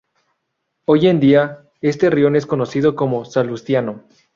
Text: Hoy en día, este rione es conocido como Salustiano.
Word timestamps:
Hoy 0.85 1.09
en 1.09 1.19
día, 1.19 1.69
este 1.79 2.09
rione 2.09 2.39
es 2.39 2.47
conocido 2.47 2.95
como 2.95 3.23
Salustiano. 3.23 4.07